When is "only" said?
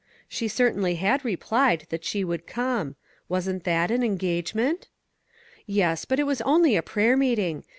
6.41-6.75